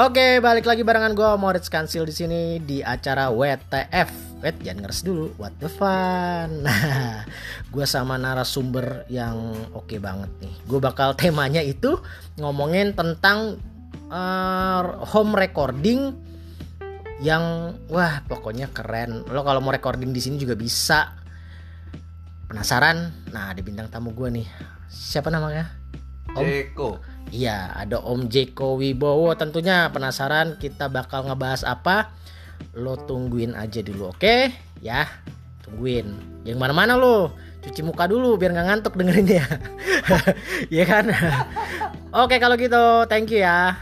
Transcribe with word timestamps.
Oke, 0.00 0.40
balik 0.40 0.64
lagi 0.64 0.80
barengan 0.80 1.12
gue 1.12 1.28
Moritz 1.36 1.68
Kansil 1.68 2.08
di 2.08 2.14
sini 2.16 2.56
di 2.56 2.80
acara 2.80 3.28
WTF. 3.28 4.40
Wait, 4.40 4.56
jangan 4.64 4.88
ngeres 4.88 5.04
dulu. 5.04 5.28
What 5.36 5.60
the 5.60 5.68
fun? 5.68 6.48
Nah, 6.64 7.20
gue 7.68 7.84
sama 7.84 8.16
narasumber 8.16 9.04
yang 9.12 9.52
oke 9.76 9.92
okay 9.92 10.00
banget 10.00 10.32
nih. 10.40 10.56
Gue 10.64 10.80
bakal 10.80 11.12
temanya 11.20 11.60
itu 11.60 12.00
ngomongin 12.40 12.96
tentang 12.96 13.60
uh, 14.08 15.04
home 15.04 15.36
recording 15.36 16.16
yang 17.20 17.76
wah 17.92 18.24
pokoknya 18.24 18.72
keren. 18.72 19.28
Lo 19.28 19.44
kalau 19.44 19.60
mau 19.60 19.68
recording 19.68 20.16
di 20.16 20.20
sini 20.24 20.40
juga 20.40 20.56
bisa. 20.56 21.12
Penasaran? 22.48 23.28
Nah, 23.36 23.52
di 23.52 23.60
bintang 23.60 23.92
tamu 23.92 24.16
gue 24.16 24.32
nih. 24.32 24.48
Siapa 24.88 25.28
namanya? 25.28 25.79
Om 26.30 26.46
Jeko. 26.46 26.88
Iya, 27.34 27.74
ada 27.74 27.98
Om 27.98 28.30
Jeko 28.30 28.78
Wibowo. 28.78 29.34
Tentunya 29.34 29.90
penasaran 29.90 30.58
kita 30.62 30.86
bakal 30.86 31.26
ngebahas 31.26 31.66
apa? 31.66 32.14
Lo 32.78 32.94
tungguin 32.94 33.58
aja 33.58 33.82
dulu, 33.82 34.14
oke? 34.14 34.54
Ya, 34.78 35.10
tungguin. 35.66 36.14
Yang 36.46 36.58
mana-mana 36.62 36.94
lo. 36.94 37.34
Cuci 37.60 37.82
muka 37.82 38.06
dulu 38.06 38.38
biar 38.38 38.54
nggak 38.54 38.66
ngantuk 38.66 38.94
dengerin 38.96 39.28
ya. 39.42 39.46
Iya 40.74 40.84
kan? 40.88 41.04
oke 42.24 42.34
kalau 42.40 42.56
gitu, 42.56 43.04
thank 43.10 43.30
you 43.30 43.42
ya. 43.42 43.76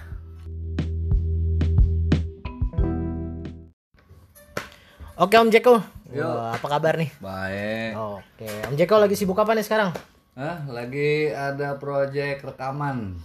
Oke 5.18 5.34
Om 5.34 5.50
Jeko, 5.50 5.82
Wah, 6.14 6.54
apa 6.54 6.66
kabar 6.70 6.94
nih? 6.94 7.10
Baik. 7.18 7.92
Oke, 7.98 8.50
Om 8.70 8.74
Jeko 8.78 8.96
lagi 9.02 9.18
sibuk 9.18 9.34
apa 9.34 9.50
nih 9.52 9.66
sekarang? 9.66 9.90
Hah, 10.38 10.62
lagi 10.70 11.34
ada 11.34 11.74
proyek 11.82 12.46
rekaman. 12.46 13.18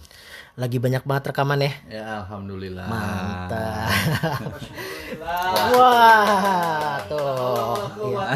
Lagi 0.58 0.82
banyak 0.82 1.06
banget 1.06 1.30
rekaman 1.30 1.62
ya? 1.62 1.72
Ya, 1.86 2.02
alhamdulillah. 2.26 2.90
Mantap. 2.90 4.50
Wah, 5.78 6.98
tuh. 7.06 7.78
Iya. 8.10 8.26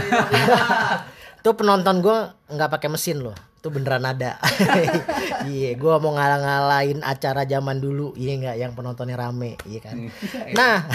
tuh 1.43 1.55
penonton 1.59 1.99
gue 1.99 2.19
nggak 2.55 2.71
pakai 2.79 2.87
mesin 2.87 3.19
loh. 3.19 3.35
Itu 3.59 3.75
beneran 3.75 4.07
ada. 4.07 4.39
Iya, 5.51 5.75
gue 5.75 5.95
mau 5.99 6.15
ngalah-ngalahin 6.15 7.03
acara 7.03 7.43
zaman 7.51 7.83
dulu. 7.83 8.15
Iya 8.15 8.39
nggak 8.39 8.57
yang 8.63 8.73
penontonnya 8.79 9.19
rame, 9.19 9.59
iya 9.67 9.83
kan? 9.83 10.07
Nah, 10.59 10.87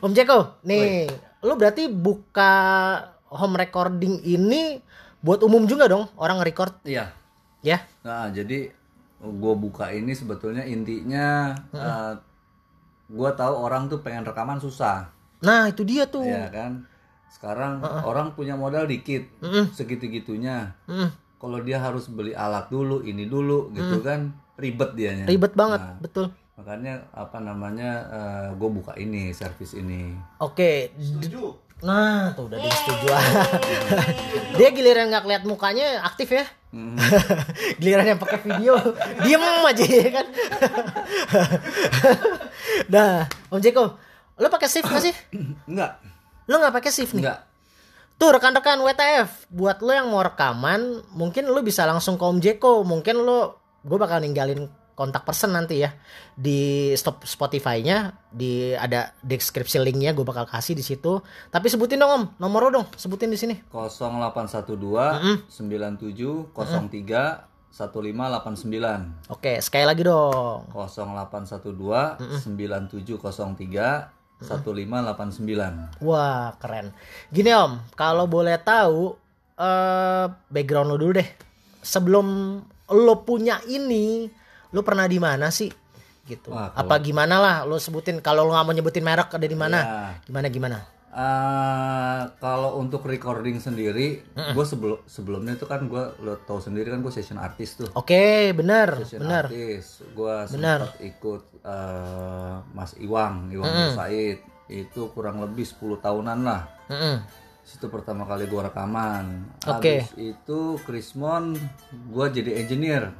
Om 0.00 0.16
Jeko, 0.16 0.56
nih, 0.64 1.04
lu 1.44 1.52
berarti 1.60 1.92
buka 1.92 2.52
home 3.28 3.60
recording 3.60 4.24
ini 4.24 4.88
buat 5.20 5.44
umum 5.44 5.68
juga 5.68 5.84
dong 5.84 6.08
orang 6.16 6.40
record 6.40 6.80
Iya. 6.84 7.12
Ya. 7.60 7.78
Nah, 8.00 8.28
jadi 8.28 8.72
gue 9.18 9.54
buka 9.54 9.90
ini 9.90 10.10
sebetulnya 10.10 10.62
intinya 10.62 11.52
eh, 11.70 12.12
gue 13.06 13.30
tahu 13.32 13.54
orang 13.58 13.86
tuh 13.86 13.98
pengen 13.98 14.22
rekaman 14.22 14.56
susah, 14.56 15.10
nah 15.38 15.66
itu 15.66 15.82
dia 15.82 16.06
tuh. 16.06 16.22
Ya 16.22 16.48
kan? 16.48 16.86
Sekarang 17.28 17.78
orang 17.82 18.32
punya 18.32 18.54
modal 18.54 18.84
dikit, 18.84 19.22
segitu-gitunya. 19.70 20.74
Mm, 20.84 21.10
Kalau 21.36 21.58
dia 21.58 21.78
harus 21.78 22.04
beli 22.06 22.32
alat 22.32 22.68
dulu, 22.68 23.00
ini 23.00 23.24
dulu, 23.24 23.72
gitu 23.72 24.00
kan, 24.00 24.28
ribet 24.54 24.92
dianya. 24.92 25.24
ribet 25.24 25.52
banget 25.52 25.80
Nah, 25.80 25.96
betul. 25.98 26.26
makanya 26.54 27.08
apa 27.10 27.40
namanya 27.40 27.90
gue 28.52 28.68
buka 28.70 28.92
ini 28.94 29.32
servis 29.32 29.72
ini. 29.72 30.12
oke 30.36 30.92
nah 31.80 32.36
tuh 32.36 32.44
udah 32.44 32.60
dia 32.60 32.68
setuju 32.68 33.06
dia 34.60 34.68
giliran 34.68 35.08
nggak 35.08 35.24
lihat 35.24 35.44
mukanya 35.44 36.04
aktif 36.04 36.28
ya 36.28 36.44
giliran 37.82 38.06
yang 38.14 38.20
pakai 38.22 38.38
video. 38.46 38.78
Diem 39.26 39.42
aja 39.42 39.84
ya 39.84 40.08
kan? 40.14 40.26
Nah 42.92 43.26
om 43.50 43.58
Jeko 43.58 43.98
lo 44.40 44.46
pakai 44.48 44.68
shift 44.72 44.88
nggak 44.88 45.04
sih? 45.04 45.14
Enggak, 45.68 46.00
lo 46.48 46.54
nggak 46.56 46.74
pakai 46.80 46.90
shift 46.90 47.12
nih? 47.12 47.28
Enggak. 47.28 47.38
Tuh 48.16 48.36
rekan-rekan 48.36 48.80
WTF, 48.84 49.48
buat 49.48 49.80
lo 49.80 49.92
yang 49.92 50.08
mau 50.12 50.20
rekaman, 50.20 51.04
mungkin 51.12 51.48
lo 51.48 51.60
bisa 51.64 51.88
langsung 51.88 52.20
ke 52.20 52.24
Om 52.24 52.40
Jeko, 52.40 52.84
mungkin 52.84 53.24
lo, 53.24 53.60
gue 53.80 53.96
bakal 53.96 54.20
ninggalin 54.20 54.68
kontak 55.00 55.24
person 55.24 55.56
nanti 55.56 55.80
ya 55.80 55.96
di 56.36 56.92
stop 56.92 57.24
Spotify-nya, 57.24 58.12
di 58.28 58.76
ada 58.76 59.16
deskripsi 59.24 59.80
linknya 59.80 60.12
gue 60.12 60.28
bakal 60.28 60.44
kasih 60.44 60.76
di 60.76 60.84
situ. 60.84 61.24
Tapi 61.48 61.72
sebutin 61.72 61.96
dong 61.96 62.12
Om, 62.12 62.36
nomor 62.36 62.68
lo 62.68 62.84
dong, 62.84 62.86
sebutin 63.00 63.32
di 63.32 63.40
sini. 63.40 63.56
0812 63.72 65.48
97 65.48 66.52
03 66.52 67.48
1589 67.72 69.32
Oke, 69.32 69.64
sekali 69.64 69.88
lagi 69.88 70.04
dong. 70.04 70.68
0812 70.76 72.44
9703 72.44 74.44
1589 74.44 76.04
Wah 76.04 76.52
keren. 76.60 76.92
Gini 77.32 77.56
Om, 77.56 77.96
kalau 77.96 78.28
boleh 78.28 78.60
tahu 78.60 79.16
eh 79.56 80.28
background 80.52 80.92
lo 80.92 81.00
dulu 81.00 81.16
deh. 81.16 81.28
Sebelum 81.80 82.60
lo 82.90 83.14
punya 83.24 83.62
ini, 83.70 84.26
lo 84.70 84.80
pernah 84.80 85.06
di 85.06 85.18
mana 85.18 85.50
sih? 85.50 85.70
Gitu. 86.24 86.50
Wah, 86.50 86.70
Apa 86.72 87.02
gimana 87.02 87.42
lah? 87.42 87.56
Lo 87.66 87.76
sebutin 87.76 88.22
kalau 88.22 88.46
lo 88.46 88.54
nggak 88.54 88.66
mau 88.66 88.74
nyebutin 88.74 89.02
merek 89.02 89.34
ada 89.34 89.46
di 89.46 89.58
mana? 89.58 89.78
Ya. 89.78 89.90
Gimana 90.26 90.46
gimana? 90.46 90.78
Eh, 91.10 92.22
kalau 92.38 92.78
untuk 92.78 93.02
recording 93.02 93.58
sendiri, 93.58 94.22
gue 94.30 94.64
sebelum 94.64 95.02
sebelumnya 95.10 95.58
itu 95.58 95.66
kan 95.66 95.90
gue 95.90 96.04
lo 96.22 96.38
tau 96.46 96.62
sendiri 96.62 96.86
kan 96.86 97.02
gue 97.02 97.10
session 97.10 97.34
artist 97.34 97.82
tuh. 97.82 97.90
Oke, 97.98 98.54
Session 98.54 99.18
bener. 99.18 99.44
artist, 99.50 100.06
gue 100.06 100.34
Benar. 100.54 100.78
sempat 100.86 101.02
ikut 101.02 101.42
eh, 101.66 102.54
Mas 102.70 102.94
Iwang, 103.02 103.50
Iwang 103.50 103.66
Nur 103.68 103.90
Said. 103.92 104.38
Itu 104.70 105.10
kurang 105.10 105.42
lebih 105.42 105.66
10 105.66 105.98
tahunan 105.98 106.46
lah. 106.46 106.62
Mm-mm. 106.86 107.26
Situ 107.66 107.90
pertama 107.90 108.22
kali 108.22 108.46
gue 108.46 108.62
rekaman. 108.62 109.50
Oke. 109.66 110.06
Habis 110.06 110.14
itu 110.14 110.78
Krismon, 110.86 111.58
gue 111.90 112.26
jadi 112.30 112.62
engineer. 112.62 113.10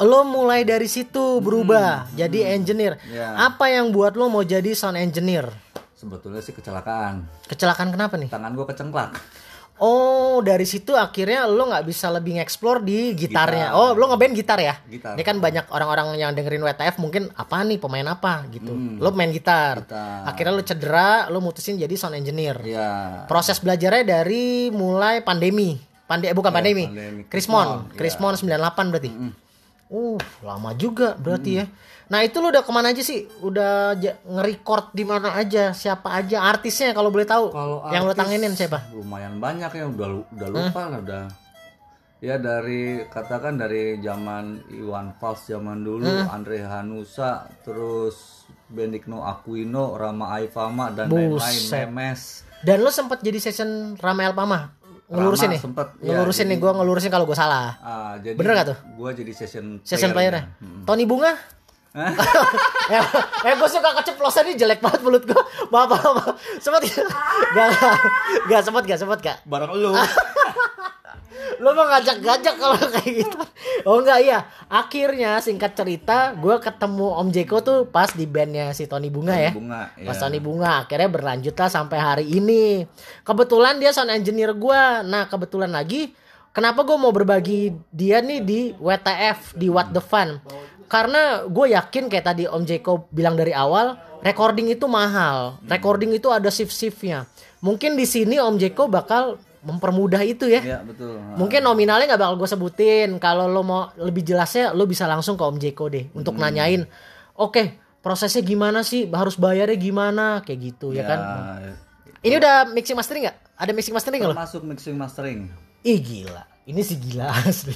Lo 0.00 0.24
mulai 0.24 0.64
dari 0.64 0.88
situ 0.88 1.42
berubah 1.44 2.08
jadi 2.16 2.56
engineer. 2.56 2.96
Ya. 3.10 3.36
Apa 3.50 3.68
yang 3.68 3.92
buat 3.92 4.16
lo 4.16 4.32
mau 4.32 4.46
jadi 4.46 4.72
sound 4.72 4.96
engineer? 4.96 5.50
Sebetulnya 5.94 6.42
sih 6.42 6.50
kecelakaan. 6.50 7.22
Kecelakaan 7.46 7.94
kenapa 7.94 8.18
nih? 8.18 8.26
Tangan 8.32 8.56
gue 8.58 8.66
kecengklak. 8.66 9.14
Oh, 9.82 10.38
dari 10.46 10.62
situ 10.62 10.94
akhirnya 10.94 11.42
lo 11.50 11.66
nggak 11.66 11.82
bisa 11.82 12.06
lebih 12.06 12.38
nge-explore 12.38 12.86
di 12.86 13.18
gitarnya. 13.18 13.74
Gitar. 13.74 13.78
Oh, 13.82 13.90
lo 13.98 14.14
ngeband 14.14 14.34
gitar 14.38 14.58
ya? 14.62 14.78
Gitar. 14.86 15.18
Ini 15.18 15.22
kan 15.26 15.42
banyak 15.42 15.66
orang-orang 15.74 16.14
yang 16.22 16.30
dengerin 16.38 16.62
WTF 16.62 17.02
mungkin 17.02 17.26
apa 17.34 17.66
nih 17.66 17.82
pemain 17.82 18.06
apa 18.06 18.46
gitu. 18.54 18.70
Lo 19.02 19.10
main 19.10 19.34
gitar. 19.34 19.82
Hmm. 19.82 19.86
Gitar. 19.90 20.22
Akhirnya 20.30 20.52
lo 20.54 20.62
cedera, 20.62 21.10
lo 21.34 21.42
mutusin 21.42 21.82
jadi 21.82 21.94
sound 21.98 22.14
engineer. 22.14 22.62
Ya. 22.62 23.26
Proses 23.26 23.58
belajarnya 23.58 24.06
dari 24.06 24.70
mulai 24.70 25.18
pandemi. 25.18 25.82
Pande 26.06 26.30
eh, 26.30 26.36
bukan 26.36 26.54
pandemi. 26.54 26.86
Iya, 26.86 26.90
pandemi. 26.92 27.22
Krismon. 27.26 27.66
Krismon, 27.98 28.34
Krismon 28.38 28.54
98 28.54 28.92
berarti. 28.94 29.10
Uh, 29.92 30.16
lama 30.40 30.72
juga 30.72 31.12
berarti 31.14 31.60
ya. 31.60 31.68
Nah, 32.08 32.24
itu 32.24 32.40
lo 32.40 32.48
udah 32.48 32.64
ke 32.64 32.72
mana 32.72 32.92
aja 32.92 33.00
sih? 33.00 33.28
Udah 33.40 33.92
nge-record 34.24 34.92
di 34.92 35.04
mana 35.04 35.32
aja? 35.32 35.72
Siapa 35.72 36.12
aja 36.12 36.44
artisnya 36.44 36.92
kalau 36.92 37.12
boleh 37.12 37.28
tahu? 37.28 37.52
Kalau 37.52 37.84
yang 37.88 38.04
lo 38.04 38.12
artis 38.12 38.20
tanginin 38.24 38.52
siapa? 38.52 38.88
Lumayan 38.88 39.36
banyak 39.36 39.68
ya, 39.68 39.84
udah 39.84 40.08
lu- 40.08 40.28
udah 40.28 40.48
lupa 40.48 40.82
lah 40.88 41.00
udah. 41.00 41.24
Ya 42.22 42.38
dari 42.38 43.02
katakan 43.04 43.58
dari 43.58 43.98
zaman 43.98 44.64
Iwan 44.70 45.12
Fals 45.16 45.44
zaman 45.44 45.82
dulu, 45.82 46.06
Andre 46.30 46.62
Hanusa, 46.62 47.50
terus 47.60 48.46
Benigno 48.68 49.26
Aquino, 49.26 49.98
Rama 49.98 50.38
Aifama 50.38 50.88
dan 50.88 51.10
lain-lain. 51.10 51.60
Memes. 51.68 52.48
Dan 52.62 52.80
lo 52.80 52.88
sempat 52.88 53.20
jadi 53.20 53.42
session 53.42 53.98
Rama 53.98 54.22
Elpama 54.22 54.70
ngelurusin 55.12 55.46
Rama 55.46 55.54
nih. 55.54 55.60
sempet, 55.60 55.86
ngelurusin 56.00 56.46
nih 56.48 56.56
gue 56.56 56.70
ngelurusin 56.72 57.10
kalau 57.12 57.24
gue 57.24 57.36
salah. 57.36 57.76
Ah, 57.78 58.12
jadi 58.16 58.32
Bener 58.32 58.56
nggak 58.56 58.68
tuh? 58.72 58.78
Gua 58.96 59.12
jadi 59.12 59.28
session 59.30 59.78
Session 59.84 60.10
player-nya. 60.10 60.48
player 60.48 60.82
Tony 60.82 61.04
Bunga? 61.04 61.36
eh, 61.92 63.02
eh 63.44 63.52
gue 63.52 63.68
suka 63.68 63.92
keceplosan 64.00 64.48
nih 64.48 64.56
jelek 64.56 64.80
banget 64.80 65.04
mulut 65.04 65.22
gue. 65.22 65.36
Maaf, 65.68 65.92
maaf, 65.92 66.12
maaf. 66.16 66.34
Sempet 66.56 66.88
gak? 66.88 67.04
Gak, 67.52 67.68
gak, 68.48 68.60
sempet 68.64 68.82
gak, 68.88 68.98
sempet 68.98 69.18
gak? 69.20 69.36
Bareng 69.44 69.68
lu. 69.70 69.92
Lo 71.62 71.78
mau 71.78 71.86
ngajak-ngajak 71.86 72.54
kalau 72.58 72.74
kayak 72.98 73.12
gitu. 73.22 73.38
Oh 73.86 74.02
enggak 74.02 74.18
iya. 74.18 74.50
Akhirnya 74.66 75.38
singkat 75.38 75.78
cerita 75.78 76.34
gue 76.34 76.58
ketemu 76.58 77.06
Om 77.22 77.28
Jeko 77.30 77.62
tuh 77.62 77.78
pas 77.86 78.10
di 78.10 78.26
bandnya 78.26 78.74
si 78.74 78.90
Tony 78.90 79.14
Bunga 79.14 79.38
ya. 79.38 79.54
Bunga. 79.54 79.94
Pas 79.94 80.18
iya. 80.18 80.22
Tony 80.26 80.42
Bunga 80.42 80.82
akhirnya 80.82 81.06
berlanjut 81.06 81.54
lah 81.54 81.70
sampai 81.70 81.98
hari 82.02 82.26
ini. 82.26 82.82
Kebetulan 83.22 83.78
dia 83.78 83.94
sound 83.94 84.10
engineer 84.10 84.50
gua. 84.58 85.06
Nah, 85.06 85.30
kebetulan 85.30 85.70
lagi 85.70 86.10
kenapa 86.50 86.82
gue 86.82 86.98
mau 86.98 87.14
berbagi 87.14 87.70
dia 87.94 88.18
nih 88.18 88.40
di 88.42 88.60
WTF 88.82 89.54
di 89.54 89.70
What 89.70 89.94
the 89.94 90.02
Fun. 90.02 90.42
Karena 90.90 91.48
gue 91.48 91.72
yakin 91.72 92.10
kayak 92.10 92.26
tadi 92.26 92.44
Om 92.44 92.68
Jeko 92.68 93.08
bilang 93.08 93.38
dari 93.38 93.56
awal, 93.56 93.96
recording 94.20 94.68
itu 94.68 94.84
mahal. 94.84 95.56
Recording 95.64 96.12
itu 96.12 96.28
ada 96.28 96.52
shift-shiftnya. 96.52 97.24
Mungkin 97.64 97.96
di 97.96 98.04
sini 98.04 98.36
Om 98.36 98.60
Jeko 98.60 98.92
bakal 98.92 99.40
mempermudah 99.62 100.22
itu 100.22 100.50
ya. 100.50 100.60
Iya, 100.60 100.78
betul. 100.82 101.18
Mungkin 101.38 101.62
nominalnya 101.62 102.10
nggak 102.10 102.20
bakal 102.20 102.34
gue 102.36 102.48
sebutin. 102.50 103.16
Kalau 103.16 103.46
lo 103.46 103.62
mau 103.62 103.90
lebih 103.94 104.22
jelasnya, 104.22 104.74
lo 104.74 104.84
bisa 104.84 105.06
langsung 105.06 105.38
ke 105.38 105.42
Om 105.42 105.56
Jeko 105.56 105.86
deh 105.86 106.10
untuk 106.12 106.34
Hmm. 106.34 106.42
nanyain. 106.44 106.82
Oke, 107.38 107.78
prosesnya 108.02 108.42
gimana 108.42 108.82
sih? 108.82 109.06
Harus 109.08 109.38
bayarnya 109.38 109.78
gimana? 109.78 110.42
Kayak 110.42 110.58
gitu 110.60 110.92
ya, 110.92 111.06
kan. 111.06 111.20
Ini 112.20 112.38
udah 112.38 112.70
mixing 112.70 112.94
mastering 112.94 113.26
nggak? 113.26 113.38
Ada 113.56 113.70
mixing 113.72 113.94
mastering 113.94 114.18
nggak 114.22 114.30
lo? 114.30 114.36
Termasuk 114.36 114.62
mixing 114.62 114.94
mastering. 114.94 115.50
Ih 115.82 115.98
gila. 115.98 116.46
Ini 116.62 116.78
sih 116.80 116.94
gila 116.96 117.26
asli. 117.42 117.74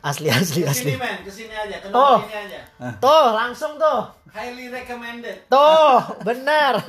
Asli 0.00 0.28
asli 0.28 0.64
asli. 0.64 0.64
Ke 0.64 0.72
sini 0.88 0.96
men, 0.96 1.16
ke 1.20 1.30
sini 1.30 1.52
aja, 1.52 1.76
ke 1.78 1.86
Oh. 1.90 2.16
ini 2.22 2.32
aja. 2.32 2.60
Tuh, 2.96 3.26
langsung 3.30 3.76
tuh. 3.76 4.08
Highly 4.32 4.72
recommended. 4.72 5.44
Tuh, 5.46 6.00
benar. 6.24 6.80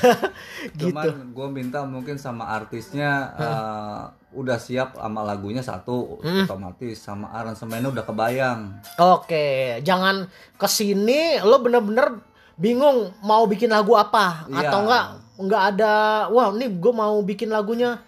gitu. 0.72 0.88
Cuman 0.88 1.04
gue 1.30 1.48
minta 1.50 1.84
mungkin 1.84 2.16
sama 2.16 2.48
artisnya 2.48 3.10
eh, 3.36 4.00
udah 4.30 4.56
siap 4.56 4.96
sama 4.96 5.20
lagunya 5.22 5.60
satu 5.60 6.18
Hmm. 6.18 6.44
otomatis 6.44 6.96
sama 6.96 7.28
aransemennya 7.32 7.92
udah 7.92 8.04
kebayang. 8.04 8.60
Oke, 8.98 9.76
jangan 9.82 10.24
ke 10.54 10.64
sini 10.66 11.36
lo 11.38 11.60
bener-bener 11.60 12.24
bingung 12.54 13.12
mau 13.20 13.44
bikin 13.44 13.68
lagu 13.68 13.92
apa 13.92 14.48
Iya. 14.48 14.66
atau 14.66 14.78
enggak 14.82 15.04
enggak 15.38 15.62
ada 15.70 15.92
wah 16.26 16.50
nih 16.50 16.72
gue 16.72 16.92
mau 16.92 17.14
bikin 17.20 17.46
lagunya 17.48 18.02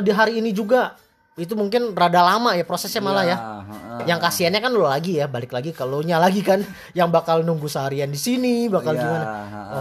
di 0.00 0.10
hari 0.10 0.38
ini 0.38 0.50
juga 0.50 0.98
itu 1.34 1.58
mungkin 1.58 1.90
rada 1.98 2.22
lama 2.22 2.54
ya 2.54 2.62
prosesnya 2.62 3.02
malah 3.02 3.26
ya. 3.26 3.34
heeh. 3.34 4.06
Yang 4.06 4.20
kasihannya 4.22 4.60
kan 4.62 4.70
lo 4.70 4.86
lagi 4.86 5.18
ya, 5.18 5.26
balik 5.26 5.50
lagi 5.50 5.74
ke 5.74 5.82
lo 5.82 5.98
nya 6.06 6.22
lagi 6.22 6.46
kan 6.46 6.62
yang 6.98 7.10
bakal 7.10 7.42
nunggu 7.42 7.66
seharian 7.66 8.06
di 8.06 8.18
sini 8.18 8.70
bakal 8.70 8.94
Iya, 8.94 9.02
gimana. 9.02 9.26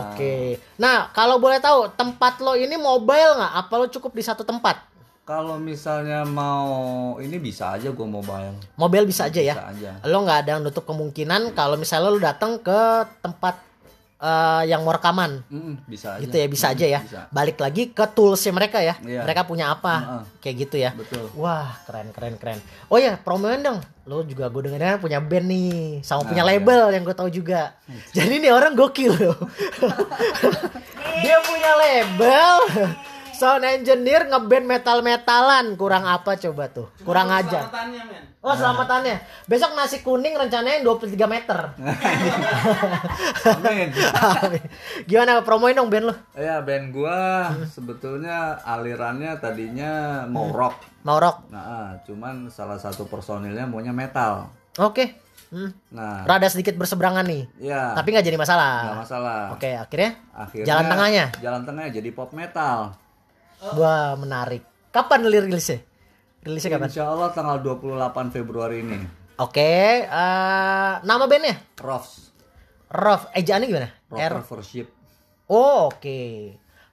Oke. 0.10 0.58
Nah, 0.82 1.14
kalau 1.14 1.38
boleh 1.38 1.62
tahu 1.62 1.94
tempat 1.94 2.42
lo 2.42 2.58
ini 2.58 2.74
mobile 2.74 3.38
nggak? 3.38 3.54
Apa 3.54 3.74
lo 3.78 3.86
cukup 3.86 4.18
di 4.18 4.26
satu 4.26 4.42
tempat? 4.42 4.82
Kalau 5.24 5.56
misalnya 5.56 6.28
mau 6.28 7.16
ini 7.22 7.40
bisa 7.40 7.78
aja 7.78 7.94
gue 7.94 8.08
mobile. 8.08 8.60
Mobile 8.76 9.06
bisa 9.08 9.30
aja 9.30 9.40
ya. 9.40 9.56
Bisa 9.56 9.70
aja. 9.72 9.92
Lo 10.10 10.26
nggak 10.26 10.40
ada 10.50 10.60
nutup 10.60 10.84
kemungkinan 10.84 11.54
kalau 11.54 11.78
misalnya 11.78 12.10
lo 12.12 12.20
datang 12.20 12.60
ke 12.60 13.08
tempat 13.22 13.56
eh, 14.24 14.64
yang 14.66 14.80
mau 14.82 14.90
rekaman. 14.90 15.44
Mm, 15.46 15.84
bisa 15.84 16.16
aja. 16.16 16.24
gitu 16.24 16.32
ya 16.34 16.48
bisa 16.48 16.66
aja 16.70 16.86
ya 16.88 17.00
Bisa. 17.02 17.22
balik 17.30 17.58
lagi 17.58 17.92
ke 17.92 18.06
toolsnya 18.08 18.52
mereka 18.52 18.80
ya 18.80 18.96
Iya. 18.98 19.22
mereka 19.22 19.44
punya 19.44 19.68
apa 19.70 19.96
Heeh. 20.00 20.24
kayak 20.40 20.56
gitu 20.62 20.76
ya 20.78 20.92
Betul. 20.94 21.28
wah 21.34 21.76
keren 21.84 22.08
keren 22.10 22.36
keren 22.36 22.60
oh 22.88 22.96
ya 22.96 23.16
promoin 23.18 23.60
dong 23.60 23.80
lo 24.04 24.20
juga 24.22 24.48
gue 24.48 24.62
dengarnya 24.66 24.96
punya 24.98 25.20
band 25.20 25.46
nih 25.46 25.72
sama 26.02 26.24
Nah, 26.24 26.28
punya 26.30 26.42
iya. 26.42 26.50
label 26.54 26.84
yang 26.90 27.04
gue 27.04 27.14
tahu 27.14 27.30
juga 27.30 27.76
jadi 28.12 28.34
nih 28.38 28.52
orang 28.52 28.74
gokil 28.74 29.12
loh 29.14 29.38
dia 31.24 31.38
punya 31.42 31.72
label 31.78 32.56
sound 33.44 33.68
engineer 33.68 34.24
ngeband 34.24 34.64
metal 34.64 35.04
metalan 35.04 35.76
kurang 35.76 36.08
apa 36.08 36.40
coba 36.40 36.72
tuh 36.72 36.88
kurang 37.04 37.28
aja 37.28 37.68
Selamatannya 37.68 38.02
men. 38.08 38.24
Oh 38.44 38.52
selamatannya 38.52 39.16
Besok 39.48 39.72
nasi 39.76 40.00
kuning 40.00 40.36
rencananya 40.36 40.80
23 40.84 41.16
meter 41.28 41.60
Amin. 43.48 43.90
Gimana 45.08 45.44
promoin 45.44 45.76
dong 45.76 45.92
band 45.92 46.12
lo 46.12 46.16
ya 46.36 46.64
band 46.64 46.92
gua 46.92 47.52
sebetulnya 47.68 48.60
alirannya 48.64 49.36
tadinya 49.40 50.24
mau 50.28 50.52
rock. 50.52 50.80
Mau 51.04 51.20
rock 51.20 51.52
Nah, 51.52 51.64
ah, 51.64 51.90
cuman 52.08 52.48
salah 52.48 52.80
satu 52.80 53.08
personilnya 53.08 53.68
maunya 53.68 53.92
metal. 53.92 54.48
Oke 54.80 55.20
Hmm. 55.54 55.70
Nah, 55.94 56.26
Rada 56.26 56.50
sedikit 56.50 56.74
berseberangan 56.74 57.30
nih 57.30 57.46
ya 57.62 57.94
Tapi 57.94 58.10
nggak 58.10 58.26
jadi 58.26 58.42
masalah 58.42 58.90
nggak 58.90 59.00
masalah. 59.06 59.42
Oke 59.54 59.70
akhirnya 59.78 60.18
Akhirnya 60.34 60.66
Jalan 60.66 60.86
tengahnya? 60.90 61.26
Jalan 61.46 61.62
tengahnya 61.62 61.92
jadi 61.94 62.10
pop 62.10 62.34
metal. 62.34 62.98
Wah 63.64 64.20
menarik 64.20 64.62
Kapan 64.92 65.26
li- 65.26 65.42
rilisnya? 65.42 65.80
Rilisnya 66.44 66.78
kapan? 66.78 66.92
Insya 66.92 67.10
Allah 67.10 67.32
tanggal 67.34 67.58
28 67.64 68.30
Februari 68.30 68.84
ini. 68.84 69.00
Oke 69.42 70.06
eh, 70.06 70.94
Nama 71.02 71.24
bandnya? 71.26 71.58
Rofs. 71.82 72.30
Rof 72.94 73.26
Ejaannya 73.34 73.66
gimana? 73.66 73.90
R 74.14 74.30
Rocker 74.30 74.46
Worship. 74.62 74.88
Oh 75.50 75.90
oke 75.90 76.20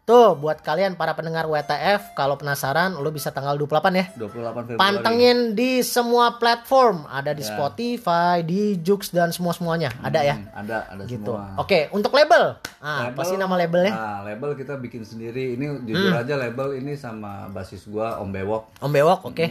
Tuh 0.03 0.35
buat 0.35 0.59
kalian 0.59 0.95
para 0.95 1.13
pendengar 1.13 1.45
WTF 1.45 2.13
Kalau 2.13 2.35
penasaran 2.35 2.93
lo 2.95 3.09
bisa 3.09 3.31
tanggal 3.31 3.55
28 3.55 3.95
ya 3.95 4.07
28 4.13 4.27
Februari. 4.67 4.75
Pantengin 4.77 5.39
di 5.53 5.81
semua 5.81 6.35
platform 6.35 7.07
Ada 7.07 7.31
di 7.31 7.41
Ya. 7.41 7.49
Spotify, 7.49 8.43
di 8.43 8.75
Jux 8.77 9.09
dan 9.09 9.29
semua-semuanya 9.29 9.95
Ada 10.01 10.21
ya? 10.21 10.35
Hmm, 10.35 10.51
ada, 10.57 10.79
ada 10.89 11.03
Gitu 11.05 11.23
semua. 11.23 11.55
Oke 11.57 11.87
untuk 11.91 12.11
label 12.11 12.59
ah, 12.81 13.07
Label- 13.07 13.15
Pasti 13.15 13.35
nama 13.37 13.55
labelnya 13.55 13.93
Nah, 13.93 14.19
label 14.25 14.51
kita 14.55 14.75
bikin 14.77 15.03
sendiri. 15.03 15.55
Ini 15.55 15.85
jujur 15.85 16.11
Hmm. 16.11 16.19
aja 16.19 16.35
label 16.35 16.75
ini 16.75 16.93
sama 16.95 17.47
basis 17.49 17.85
gua 17.85 18.19
Om 18.19 18.31
Bewok. 18.31 18.63
Om 18.79 18.91
Bewok 18.91 19.21
oke 19.27 19.47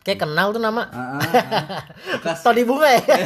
Kayak 0.00 0.20
kenal 0.20 0.52
tuh 0.52 0.60
nama 0.60 0.84
ah. 0.86 1.16
Bekas 2.12 2.38
Tony 2.44 2.62
Bunga 2.62 2.92
ya? 2.92 3.02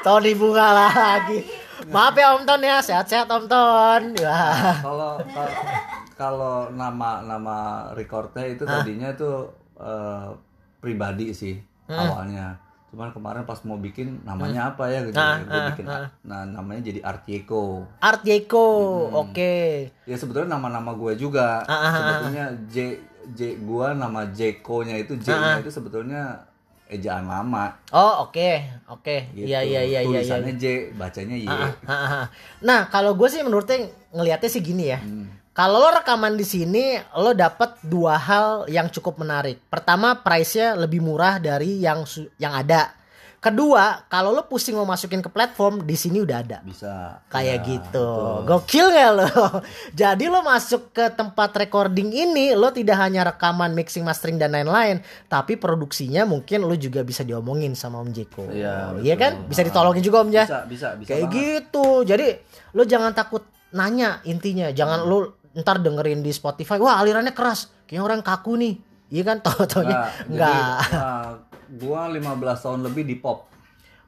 Tony 0.00 0.32
Bunga 0.32 0.66
lagi. 0.72 1.59
Maaf 1.90 2.14
ya 2.14 2.26
Om 2.32 2.42
Ton 2.44 2.60
ya, 2.60 2.78
sehat-sehat 2.78 3.26
Om 3.26 3.44
Ton. 3.44 4.02
Wah. 4.16 4.78
kalau 4.80 5.12
kalau- 6.14 6.70
nama 6.70 7.20
nama 7.20 7.56
recordnya 7.92 8.44
itu 8.46 8.62
tadinya 8.62 9.10
tuh 9.12 9.48
eh, 9.74 10.28
pribadi 10.78 11.32
sih 11.32 11.56
Hmm. 11.84 11.96
awalnya. 11.98 12.54
Cuman 12.86 13.10
kemarin 13.10 13.42
pas 13.42 13.58
mau 13.62 13.74
bikin 13.76 14.22
namanya 14.22 14.70
apa 14.70 14.86
ya 14.86 15.00
gitu 15.02 15.14
Ah, 15.14 15.38
Gua 15.40 15.56
ah, 15.56 15.66
bikin 15.70 15.86
nah 16.22 16.42
namanya 16.44 16.82
jadi 16.84 17.00
Artieko 17.00 17.86
Art 17.98 18.20
Jeko, 18.20 18.66
oke. 19.16 19.54
ya 20.04 20.14
sebetulnya 20.14 20.52
nama-nama 20.52 20.90
gue 20.92 21.14
juga. 21.14 21.62
Ah, 21.64 21.70
ah, 21.70 21.80
ah, 21.80 21.92
sebetulnya 21.94 22.44
J 22.66 22.76
J 23.30 23.40
gua 23.62 23.94
nama 23.94 24.26
Jeko 24.28 24.82
nya 24.82 24.94
itu 24.96 25.14
J 25.16 25.30
Ah, 25.30 25.56
itu 25.56 25.70
sebetulnya 25.70 26.49
ejaan 26.90 27.30
lama 27.30 27.78
Oh 27.94 28.26
oke, 28.26 28.50
oke. 28.90 29.32
gitu. 29.32 29.46
Iya 29.46 29.62
iya 29.62 29.80
iya 29.86 30.00
iya. 30.02 30.20
iya. 30.20 30.20
tulisannya 30.20 30.54
J 30.58 30.64
bacanya 30.98 31.36
Y 31.38 31.46
Ah, 31.46 31.70
ah, 31.86 31.92
ah, 31.94 32.12
ah. 32.22 32.26
Nah 32.60 32.80
kalau 32.90 33.14
gue 33.14 33.30
sih 33.30 33.40
menurutnya 33.46 33.88
ngelihatnya 34.10 34.50
sih 34.50 34.62
gini 34.62 34.90
ya. 34.90 34.98
Hmm. 34.98 35.40
Kalau 35.50 35.82
lo 35.82 35.90
rekaman 35.90 36.38
di 36.38 36.46
sini, 36.46 36.94
lo 37.18 37.34
dapat 37.34 37.82
dua 37.82 38.14
hal 38.16 38.70
yang 38.70 38.86
cukup 38.86 39.18
menarik. 39.18 39.58
Pertama, 39.66 40.22
price-nya 40.22 40.78
lebih 40.78 41.02
murah 41.02 41.42
dari 41.42 41.82
yang 41.82 42.06
yang 42.38 42.54
ada. 42.54 42.94
Kedua, 43.40 44.04
kalau 44.04 44.30
lo 44.30 44.44
pusing 44.44 44.76
mau 44.76 44.84
masukin 44.84 45.18
ke 45.18 45.26
platform, 45.26 45.80
di 45.82 45.96
sini 45.96 46.20
udah 46.20 46.38
ada. 46.38 46.58
bisa 46.60 47.24
Kayak 47.26 47.48
Ya, 47.56 47.64
gitu. 47.66 48.04
betul. 48.04 48.44
Gokil 48.44 48.86
gak 48.90 49.10
lo? 49.16 49.28
Jadi 49.96 50.24
lo 50.28 50.44
masuk 50.44 50.92
ke 50.92 51.08
tempat 51.08 51.48
recording 51.56 52.12
ini, 52.12 52.52
lo 52.52 52.68
tidak 52.68 53.00
hanya 53.00 53.24
rekaman, 53.24 53.72
mixing, 53.72 54.04
mastering 54.04 54.36
dan 54.36 54.52
lain-lain, 54.52 55.00
tapi 55.24 55.56
produksinya 55.56 56.22
mungkin 56.22 56.62
lo 56.62 56.76
juga 56.76 57.00
bisa 57.00 57.24
diomongin 57.24 57.72
sama 57.72 57.96
Om 57.98 58.12
Jeko. 58.12 58.44
Iya, 58.46 59.00
Iya 59.00 59.14
kan? 59.16 59.48
Bisa 59.48 59.64
ditolongin 59.64 60.04
juga 60.04 60.20
Om 60.20 60.30
ya? 60.30 60.44
bisa 60.44 60.58
bisa 60.66 60.88
bisa 60.94 61.08
Kayak 61.08 61.24
banget. 61.24 61.40
gitu. 61.40 61.86
Jadi 62.04 62.26
lo 62.70 62.84
jangan 62.84 63.16
takut 63.16 63.40
nanya 63.72 64.20
intinya. 64.22 64.68
Jangan 64.68 65.00
lo 65.02 65.18
ntar 65.56 65.80
dengerin 65.80 66.20
di 66.20 66.28
Spotify, 66.28 66.76
wah 66.76 67.00
alirannya 67.00 67.32
keras. 67.32 67.72
Kayaknya 67.88 68.04
orang 68.04 68.20
kaku 68.20 68.52
nih. 68.54 68.74
Iya 69.10 69.22
kan? 69.26 69.36
Tahu-taunya 69.46 69.96
Nah, 69.98 70.10
enggak. 70.30 70.78
Jadi, 70.86 70.94
uh, 70.96 71.30
gua 71.82 72.00
15 72.10 72.64
tahun 72.64 72.80
lebih 72.86 73.02
di 73.04 73.16
pop. 73.18 73.49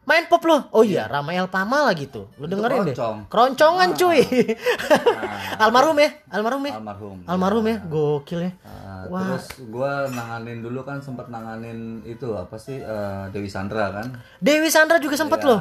Main 0.02 0.26
pop 0.26 0.42
lo. 0.42 0.66
Oh 0.70 0.82
iya, 0.82 1.06
Ramael 1.06 1.46
Pama 1.46 1.86
lagi 1.86 2.06
tuh. 2.06 2.26
Lu 2.34 2.44
dengerin 2.44 2.82
deh. 2.82 2.90
keroncong. 2.90 3.30
Keroncongan 3.30 3.88
Ah. 3.88 3.96
cuy. 3.96 4.18
almarhum 5.62 5.96
ya, 5.96 6.10
almarhum 6.28 6.62
ya. 6.64 6.72
almarhum 6.74 7.18
Almarhum 7.24 7.64
ya, 7.64 7.76
gokil 7.84 8.40
ya. 8.42 8.52
Ah, 8.62 9.06
Wah. 9.06 9.34
terus 9.34 9.46
gua 9.66 10.06
nanganin 10.06 10.58
dulu 10.58 10.82
kan 10.82 10.98
sempat 10.98 11.26
nanganin 11.26 12.02
itu 12.02 12.30
apa 12.32 12.54
sih 12.54 12.78
eh, 12.78 13.24
Dewi 13.30 13.46
Sandra 13.46 13.90
kan 13.92 14.06
Dewi 14.38 14.70
Sandra 14.70 14.98
juga 14.98 15.14
sempet 15.14 15.38
Ya, 15.38 15.46
loh. 15.48 15.60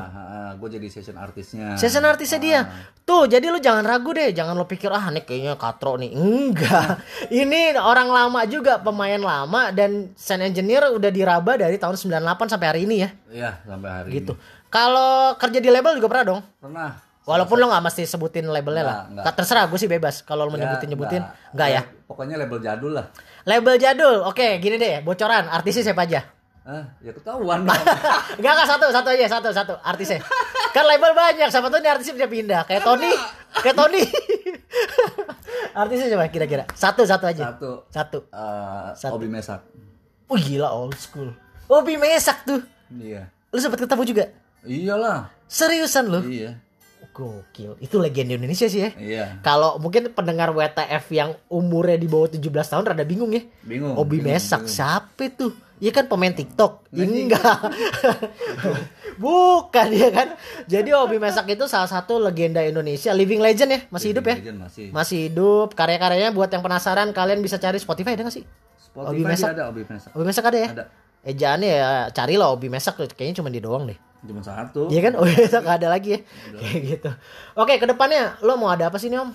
gue 0.52 0.70
jadi 0.70 0.88
session 0.88 1.16
artisnya 1.16 1.74
Season 1.74 2.04
artisnya 2.04 2.38
dia. 2.38 2.60
Tuh, 3.02 3.26
jadi 3.26 3.50
lu 3.50 3.58
jangan 3.58 3.82
ragu 3.82 4.12
deh, 4.12 4.30
jangan 4.30 4.54
lu 4.54 4.64
pikir 4.64 4.90
ah 4.90 5.10
nih 5.10 5.24
kayaknya 5.24 5.54
katro 5.56 5.96
nih. 5.96 6.14
Enggak. 6.14 7.02
Ini 7.34 7.76
orang 7.76 8.06
lama 8.08 8.46
juga, 8.46 8.78
pemain 8.78 9.18
lama 9.18 9.72
dan 9.72 10.14
sound 10.14 10.44
engineer 10.44 10.86
udah 10.88 11.10
diraba 11.10 11.56
dari 11.56 11.76
tahun 11.76 11.98
98 11.98 12.22
sampai 12.48 12.68
hari 12.68 12.82
ini 12.84 12.96
ya. 13.00 13.10
Iya 13.32 13.64
sampai 13.64 13.90
hari 13.90 14.10
Gitu. 14.14 14.34
Kalau 14.68 15.34
kerja 15.36 15.58
di 15.58 15.68
label 15.68 15.96
juga 15.96 16.08
pernah 16.08 16.26
dong? 16.28 16.42
ini 16.42 16.60
pernah 16.62 16.90
Walaupun 17.22 17.54
lo 17.56 17.70
nggak 17.70 17.84
mesti 17.84 18.04
sebutin 18.04 18.46
labelnya 18.46 18.82
lah. 18.82 18.98
Enggak, 19.06 19.24
Nggak 19.24 19.36
Terserah 19.38 19.64
gue 19.66 19.78
sih 19.78 19.86
bebas. 19.88 20.16
Kalau 20.22 20.44
lo 20.44 20.50
mau 20.50 20.58
Ya, 20.58 20.66
nyebutin-nyebutin, 20.66 21.22
enggak. 21.54 21.68
ya. 21.70 21.82
pokoknya 22.04 22.36
label 22.36 22.60
jadul 22.60 22.92
lah 22.92 23.06
Label 23.44 23.76
jadul. 23.78 24.16
Oke, 24.24 24.58
gini 24.58 24.76
deh, 24.76 25.00
bocoran. 25.00 25.46
Artisnya 25.48 25.86
siapa 25.88 26.04
aja? 26.04 26.22
ah 26.62 26.86
ya 27.00 27.10
ketahuan 27.10 27.62
dong 27.66 27.74
Enggak, 28.38 28.54
enggak 28.54 28.70
satu, 28.70 28.86
satu 28.90 29.10
aja, 29.10 29.26
satu, 29.28 29.50
satu 29.50 29.74
artisnya. 29.82 30.22
Kan 30.72 30.86
label 30.86 31.10
banyak, 31.12 31.48
siapa 31.48 31.68
tuh 31.68 31.78
nih 31.78 31.90
artisnya 31.90 32.14
bisa 32.16 32.28
pindah. 32.28 32.62
Kayak 32.66 32.84
Tony, 32.84 33.10
kayak 33.56 33.76
Tony. 33.76 34.02
artisnya 35.74 36.08
siapa 36.10 36.26
kira-kira? 36.28 36.64
Satu, 36.74 37.02
satu 37.04 37.26
aja. 37.26 37.44
satu 37.50 37.70
Satu. 37.88 38.20
eh, 38.28 38.90
Satu. 38.94 39.14
Obi 39.16 39.28
Mesak 39.28 39.62
Oh 40.26 40.38
gila 40.38 40.70
old 40.72 40.96
school. 40.96 41.34
Obi 41.68 41.96
Mesak 41.96 42.44
tuh. 42.44 42.62
Iya 42.98 43.32
Lu 43.48 43.58
sempet 43.58 43.80
ketemu 43.80 44.04
juga? 44.04 44.24
iyalah 44.62 45.30
Seriusan 45.46 46.08
lu? 46.08 46.20
iya 46.26 46.60
Gokil. 47.12 47.76
Itu 47.78 48.00
legenda 48.00 48.34
Indonesia 48.34 48.66
sih 48.66 48.82
ya. 48.82 48.90
iya 48.96 49.26
Kalau 49.42 49.76
mungkin 49.76 50.08
pendengar 50.10 50.48
WTF 50.50 51.06
yang 51.12 51.30
umurnya 51.48 51.96
di 51.96 52.08
bawah 52.08 52.32
17 52.32 52.40
tahun 52.48 52.84
rada 52.86 53.04
bingung 53.04 53.28
ya. 53.30 53.44
bingung 53.62 54.00
Obi 54.00 54.18
bingung, 54.18 54.32
Mesak 54.32 54.64
bingung. 54.64 54.72
siapa 54.72 55.28
tuh? 55.30 55.52
Iya 55.78 55.92
kan 55.92 56.08
pemain 56.08 56.32
TikTok? 56.32 56.88
Enggak. 56.94 57.42
Bukan 59.20 59.88
ya 59.92 60.10
kan. 60.10 60.28
Jadi 60.66 60.90
Obi 60.94 61.18
Mesak 61.18 61.50
itu 61.50 61.66
salah 61.66 61.90
satu 61.90 62.16
legenda 62.16 62.62
Indonesia, 62.62 63.12
living 63.12 63.42
legend 63.42 63.70
ya, 63.70 63.80
masih 63.90 64.08
hidup 64.12 64.24
ya? 64.24 64.36
Legend 64.38 64.58
masih 64.62 64.86
Masih 64.94 65.18
hidup. 65.28 65.74
Karya-karyanya 65.74 66.32
buat 66.32 66.48
yang 66.48 66.62
penasaran 66.62 67.12
kalian 67.12 67.42
bisa 67.42 67.58
cari 67.58 67.76
Spotify 67.76 68.14
ada 68.14 68.24
nggak 68.24 68.36
sih? 68.36 68.46
Spotify 68.80 69.12
Obi 69.12 69.24
Mesak. 69.24 69.48
ada 69.52 69.64
Obi 69.68 69.82
Mesak 69.84 70.12
Obi 70.12 70.24
Mesak 70.24 70.46
ada 70.46 70.58
ya? 70.58 70.70
ada 70.70 70.86
Ejaannya 71.22 71.70
ya 71.70 71.90
carilah 72.10 72.50
Obi 72.50 72.68
Mesak 72.68 72.98
kayaknya 72.98 73.38
cuma 73.38 73.50
dia 73.50 73.62
doang 73.62 73.86
deh. 73.86 73.98
cuma 74.22 74.38
satu 74.38 74.86
Iya 74.86 75.10
kan? 75.10 75.14
Mesak 75.18 75.62
nggak 75.62 75.78
ada 75.82 75.90
lagi 75.90 76.10
ya. 76.14 76.20
Kayak 76.54 76.82
gitu. 76.88 77.10
Oke, 77.56 77.78
ke 77.78 77.86
depannya 77.86 78.38
lo 78.42 78.54
mau 78.54 78.70
ada 78.70 78.90
apa 78.90 78.98
sih 78.98 79.10
nih 79.10 79.18
Om? 79.18 79.30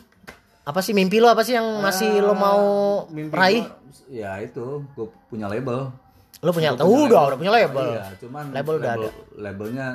Apa 0.66 0.82
sih 0.82 0.90
mimpi 0.90 1.22
lo 1.22 1.30
apa 1.30 1.42
sih 1.42 1.54
yang 1.54 1.78
masih 1.78 2.18
lo 2.18 2.34
mau 2.34 2.62
Ah, 3.02 3.10
Mimpi 3.10 3.34
raih? 3.34 3.62
gua, 3.62 3.78
ya 4.06 4.32
itu 4.38 4.62
gue 4.92 5.06
punya 5.26 5.46
label 5.46 5.90
Lo 6.42 6.50
punya, 6.52 6.74
Gua 6.74 6.84
punya 6.84 7.06
udah, 7.06 7.22
udah 7.26 7.38
punya 7.38 7.52
label. 7.54 7.86
Iya, 7.96 8.04
cuman 8.20 8.44
Label 8.52 8.74
udah 8.76 8.92
ada. 8.92 9.08
Labelnya 9.34 9.86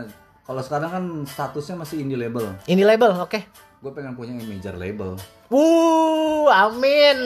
kalau 0.41 0.59
sekarang 0.59 0.89
kan 0.89 1.03
statusnya 1.23 1.75
masih 1.77 2.01
indie 2.01 2.17
label. 2.17 2.49
Ini 2.65 2.81
label, 2.81 3.13
oke. 3.21 3.39
Gue 3.81 3.89
pengen 3.97 4.13
punya 4.13 4.37
yang 4.37 4.45
major 4.45 4.77
label. 4.77 5.17
Wuh, 5.49 6.45
amin. 6.53 7.17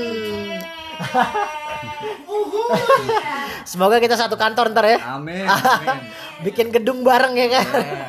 Semoga 3.68 4.00
kita 4.00 4.16
satu 4.16 4.40
kantor 4.40 4.72
ntar 4.72 4.88
ya. 4.88 5.20
Amin. 5.20 5.44
amin. 5.44 6.00
Bikin 6.48 6.72
gedung 6.72 7.04
bareng 7.04 7.36
ya 7.36 7.48
kan. 7.60 7.66
Ya, 7.76 8.08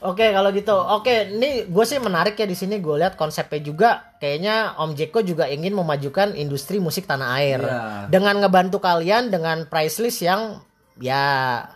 Oke 0.00 0.32
kalau 0.32 0.48
gitu, 0.56 0.72
oke 0.72 1.12
ini 1.36 1.68
gue 1.68 1.84
sih 1.84 2.00
menarik 2.00 2.32
ya 2.32 2.48
di 2.48 2.56
sini 2.56 2.80
gue 2.80 2.96
lihat 2.96 3.20
konsepnya 3.20 3.60
juga 3.60 3.90
kayaknya 4.16 4.72
Om 4.80 4.96
Jeko 4.96 5.20
juga 5.20 5.44
ingin 5.44 5.76
memajukan 5.76 6.32
industri 6.40 6.80
musik 6.80 7.04
tanah 7.04 7.36
air 7.36 7.60
Iya. 7.60 8.08
dengan 8.08 8.40
ngebantu 8.40 8.80
kalian 8.80 9.28
dengan 9.28 9.68
price 9.68 10.00
list 10.00 10.24
yang 10.24 10.64
ya 11.00 11.22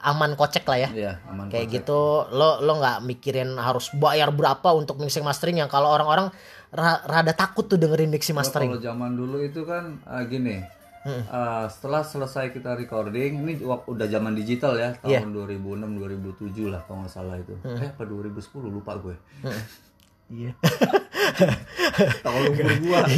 aman 0.01 0.33
kocek 0.33 0.63
lah 0.63 0.79
ya. 0.79 0.89
Iya, 0.91 1.13
aman. 1.27 1.49
Kayak 1.49 1.67
konsep. 1.67 1.77
gitu 1.81 2.01
lo 2.31 2.61
lo 2.61 2.73
nggak 2.77 2.99
mikirin 3.03 3.57
harus 3.57 3.89
bayar 3.93 4.29
berapa 4.31 4.69
untuk 4.71 4.97
mixing 4.97 5.23
mastering 5.23 5.59
yang 5.59 5.67
kalau 5.67 5.89
orang-orang 5.89 6.29
ra- 6.71 7.03
rada 7.03 7.33
takut 7.33 7.65
tuh 7.65 7.75
dengerin 7.75 8.09
mixing 8.09 8.35
mastering. 8.35 8.69
Kalau 8.69 8.85
zaman 8.85 9.13
dulu 9.13 9.41
itu 9.41 9.65
kan 9.65 9.97
eh, 9.99 10.25
gini. 10.27 10.57
eh, 11.05 11.65
setelah 11.69 12.01
selesai 12.01 12.49
kita 12.51 12.73
recording, 12.75 13.37
ini 13.39 13.61
udah 13.61 14.07
zaman 14.07 14.33
digital 14.33 14.73
ya, 14.75 14.97
Iya. 15.03 15.21
tahun 15.21 15.37
2006 15.37 16.01
2007 16.01 16.65
lah 16.67 16.81
kalau 16.83 17.03
nggak 17.03 17.13
salah 17.13 17.37
itu. 17.37 17.53
Eh 17.63 17.89
apa 17.91 18.05
2010 18.05 18.41
lupa 18.67 18.97
gue. 18.97 19.13
Iya. 20.27 20.53
Tahun 22.21 22.43
umur 22.51 22.73
gua. 22.81 23.01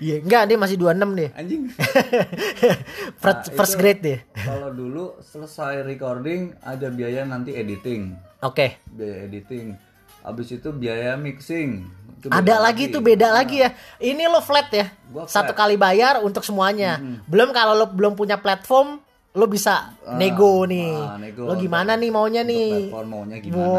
Iya, 0.00 0.24
enggak 0.24 0.42
dia 0.46 0.56
masih 0.56 0.76
26 0.76 0.96
dia. 1.14 1.28
Anjing. 1.34 1.62
First, 3.22 3.40
Nah, 3.42 3.54
first 3.54 3.74
grade 3.76 4.00
dia. 4.00 4.18
Kalau 4.34 4.70
dulu 4.70 5.04
selesai 5.20 5.82
recording 5.82 6.56
ada 6.58 6.88
biaya 6.88 7.22
nanti 7.22 7.52
editing. 7.52 8.16
Oke. 8.40 8.80
biaya 8.86 9.26
editing 9.26 9.76
habis 10.20 10.48
itu 10.50 10.68
biaya 10.70 11.16
mixing 11.16 11.88
Itu 12.14 12.28
Ada 12.28 12.36
beda 12.36 12.56
lagi 12.58 12.84
tuh 12.88 13.00
beda 13.00 13.28
lagi 13.30 13.56
ya. 13.58 13.70
Ini 13.98 14.24
lo 14.26 14.40
flat 14.40 14.68
ya. 14.70 14.88
Gua 15.06 15.24
Satu 15.24 15.52
flat. 15.52 15.58
kali 15.58 15.76
bayar 15.76 16.20
untuk 16.20 16.40
semuanya. 16.40 16.96
Belum 17.26 17.48
kalau 17.50 17.72
lo 17.74 17.86
belum 17.86 18.12
punya 18.12 18.36
platform, 18.36 19.00
lo 19.30 19.46
bisa 19.46 19.96
nego 20.10 20.64
nih. 20.64 20.96
ah, 20.96 21.16
nego. 21.16 21.44
Lo 21.44 21.54
gimana 21.54 21.92
nih 21.94 22.08
maunya 22.08 22.40
Untuk 22.40 22.52
nih? 22.52 22.68
platform 22.88 23.08
maunya 23.10 23.36
gimana 23.38 23.60
Wow, 23.60 23.76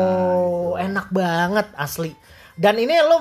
gitu. 0.71 0.83
enak 0.83 1.07
banget 1.09 1.67
asli. 1.75 2.11
Dan 2.61 2.77
ini 2.77 2.93
lo 3.01 3.17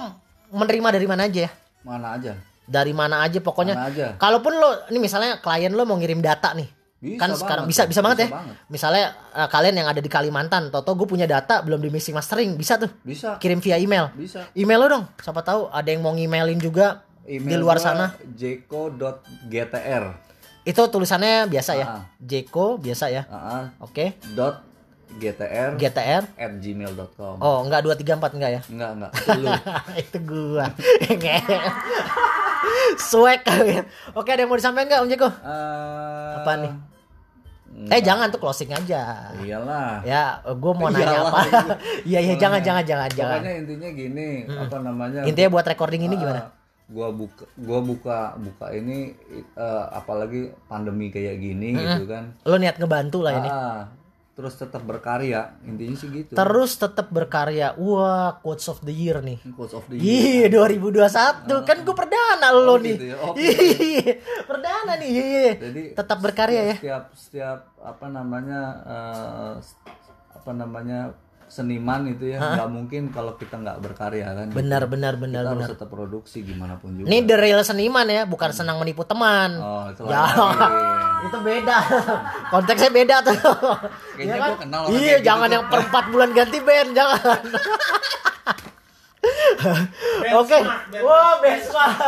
menerima 0.52 0.88
dari 0.92 1.06
mana 1.08 1.24
aja 1.24 1.48
ya? 1.48 1.50
mana 1.80 2.12
aja 2.12 2.36
Dari 2.68 2.92
mana 2.92 3.24
aja 3.24 3.40
pokoknya. 3.40 3.72
Mana 3.72 3.88
aja. 3.88 4.06
Kalaupun 4.20 4.52
lo 4.52 4.84
ini 4.92 5.00
misalnya 5.00 5.40
klien 5.40 5.72
lo 5.72 5.88
mau 5.88 5.96
ngirim 5.96 6.20
data 6.20 6.52
nih. 6.52 6.68
Bisa 7.00 7.16
kan 7.16 7.32
banget, 7.32 7.40
sekarang 7.40 7.64
bisa 7.64 7.82
bisa 7.88 8.00
banget 8.04 8.18
Bisa 8.20 8.28
ya. 8.28 8.36
banget. 8.36 8.54
Misalnya 8.68 9.04
eh, 9.32 9.48
kalian 9.48 9.74
yang 9.80 9.88
ada 9.88 9.98
di 9.98 10.10
Kalimantan, 10.12 10.68
toto 10.68 10.92
gue 10.92 11.08
punya 11.08 11.24
data 11.24 11.64
belum 11.64 11.80
di 11.80 11.88
mixing 11.88 12.12
mastering, 12.12 12.60
bisa 12.60 12.76
tuh. 12.76 12.92
bisa 13.00 13.40
Kirim 13.40 13.58
via 13.58 13.80
email. 13.80 14.12
bisa 14.12 14.44
Email 14.52 14.78
lo 14.78 14.86
dong. 14.86 15.04
Siapa 15.16 15.40
tahu 15.40 15.72
ada 15.72 15.88
yang 15.88 16.04
mau 16.04 16.12
ngemailin 16.12 16.60
juga 16.60 17.00
di 17.24 17.40
Email 17.40 17.56
luar 17.58 17.80
gua 17.80 17.84
sana. 17.88 18.06
jeko.gtr 18.36 20.04
Itu 20.62 20.82
tulisannya 20.86 21.48
biasa 21.48 21.72
ya. 21.74 21.86
Ah. 21.88 22.02
Jeko 22.20 22.76
biasa 22.76 23.08
ya. 23.08 23.24
Ah, 23.26 23.34
ah, 23.34 23.64
Oke. 23.80 24.20
dot 24.36 24.60
gtr 25.12 25.74
GTR. 25.74 26.22
at 26.30 26.52
gmail.com 26.56 27.34
Oh, 27.38 27.58
enggak 27.60 27.82
234 27.82 28.36
enggak 28.36 28.50
ya? 28.52 28.60
enggak 28.66 28.90
enggak 28.94 29.10
itu 29.12 29.30
lu 29.42 29.50
itu 29.96 30.18
gua. 30.22 30.66
Swag 33.00 33.40
kalian. 33.42 33.84
Oke, 34.12 34.28
ada 34.28 34.40
yang 34.40 34.48
mau 34.48 34.56
disampaikan 34.56 34.86
enggak 34.86 35.00
Om 35.00 35.08
Jeko? 35.08 35.28
Eh, 35.28 36.30
Apa 36.36 36.52
nih? 36.58 36.72
Eh, 37.88 38.00
jangan 38.00 38.28
tuh 38.28 38.38
closing 38.38 38.68
aja. 38.68 39.30
iyalah 39.38 40.02
Ya, 40.02 40.42
gue 40.44 40.72
mau 40.72 40.88
nanya 40.88 41.06
Iyalah, 41.06 41.22
apa? 41.24 41.40
gitu. 41.46 41.70
Iya, 42.10 42.18
iya, 42.20 42.34
jangan, 42.36 42.60
jangan, 42.60 42.84
jangan, 42.84 43.08
jangan. 43.10 43.38
pokoknya 43.38 43.52
intinya 43.56 43.88
gini 43.90 44.28
apa 44.44 44.76
namanya 44.80 45.20
Intinya 45.22 45.48
buat 45.50 45.66
recording 45.66 46.02
ini 46.02 46.14
Ah, 46.14 46.20
gimana? 46.20 46.42
gua 46.90 47.06
buka 47.08 47.46
gua 47.54 47.78
buka 47.80 48.18
buka 48.36 48.66
ini 48.74 49.14
eh, 49.30 49.84
apalagi 49.92 50.50
pandemi 50.66 51.06
kayak 51.08 51.38
gini 51.38 51.70
gitu 51.72 52.02
kan 52.04 52.34
Lo 52.42 52.58
niat 52.58 52.74
ngebantu 52.74 53.22
lah 53.22 53.32
ini. 53.36 53.46
ah, 53.48 53.86
terus 54.40 54.56
tetap 54.56 54.80
berkarya 54.80 55.52
intinya 55.62 55.92
sih 55.94 56.08
gitu 56.08 56.32
Terus 56.32 56.72
tetap 56.74 57.06
berkarya. 57.08 57.76
Wah, 57.76 58.40
quotes 58.40 58.64
of 58.66 58.80
the 58.80 58.90
year 58.90 59.20
nih. 59.20 59.36
quotes 59.52 59.70
of 59.70 59.84
the 59.84 59.94
year 59.94 60.48
Iya 60.48 60.64
2021 60.80 61.44
kan 61.62 61.76
gue 61.78 61.92
perdana 61.94 62.48
lo 62.50 62.64
Oh, 62.66 62.76
nih. 62.76 62.96
gitu 62.96 63.06
ya. 63.06 63.16
Oke. 63.20 63.36
Iya, 63.36 64.12
perdana 64.42 64.92
nih. 64.96 65.08
Iya. 65.10 65.48
jadi 65.60 65.82
Tetap 65.92 66.18
berkarya 66.18 66.60
ya. 66.64 66.76
setiap 66.76 67.04
setiap 67.12 67.58
apa 67.78 68.06
namanya 68.08 68.60
eh, 68.82 69.54
apa 70.32 70.50
namanya 70.50 71.12
seniman 71.50 72.06
itu 72.06 72.30
ya 72.30 72.38
nggak 72.38 72.70
mungkin 72.70 73.02
kalau 73.10 73.34
kita 73.34 73.58
nggak 73.58 73.82
berkarya 73.82 74.30
kan 74.32 74.46
Benar 74.50 74.86
benar 74.86 75.14
benar 75.14 75.42
kita 75.42 75.50
benar. 75.50 75.58
harus 75.58 75.74
tetap 75.74 75.88
produksi 75.88 76.38
gimana 76.40 76.78
pun 76.78 76.94
juga 76.94 77.04
Ini 77.04 77.18
the 77.22 77.34
real 77.34 77.60
seniman 77.60 78.06
ya, 78.06 78.22
bukan 78.24 78.50
senang 78.50 78.78
menipu 78.78 79.02
teman. 79.02 79.58
oh 79.58 79.90
itu 79.90 80.06
Ya, 80.06 80.24
itu 81.26 81.38
beda. 81.40 81.76
Konteksnya 82.48 82.90
beda 82.90 83.16
tuh. 83.20 83.34
Kayaknya 84.14 84.36
Iya 84.40 84.56
kenal 84.56 84.80
orang 84.84 84.94
Iya, 84.96 85.14
gitu 85.14 85.26
jangan 85.26 85.44
tuh. 85.44 85.54
yang 85.54 85.64
per 85.66 85.80
4 85.84 86.06
bulan 86.08 86.28
ganti 86.30 86.58
band, 86.60 86.90
jangan. 86.92 87.18
Oke. 90.40 90.58
Wah, 91.04 91.34
benchmark. 91.40 91.98